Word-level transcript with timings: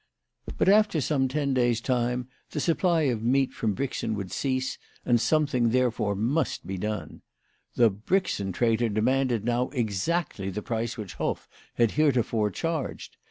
But 0.57 0.67
after 0.67 0.99
some 0.99 1.27
ten 1.27 1.53
days' 1.53 1.79
time 1.79 2.27
the 2.49 2.59
supply 2.59 3.01
of 3.01 3.21
meat 3.21 3.53
from 3.53 3.75
Brixen 3.75 4.15
would 4.15 4.31
cease, 4.31 4.79
and 5.05 5.21
something 5.21 5.69
therefore 5.69 6.15
must 6.15 6.65
be 6.65 6.75
done. 6.79 7.21
The 7.75 7.91
Brixen 7.91 8.51
traitor 8.51 8.89
demanded 8.89 9.45
now 9.45 9.69
exactly 9.69 10.49
the 10.49 10.63
price 10.63 10.97
which 10.97 11.13
Hoff 11.13 11.47
had 11.75 11.91
heretofore 11.91 12.49
charged. 12.49 13.15